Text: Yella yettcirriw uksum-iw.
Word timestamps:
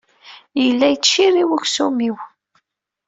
Yella 0.63 0.87
yettcirriw 0.89 1.49
uksum-iw. 1.55 2.15